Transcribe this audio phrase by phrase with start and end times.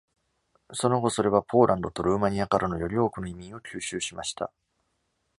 [0.73, 4.51] その後、それはポーランドとルーマニアからのより多くの移民を吸収しました。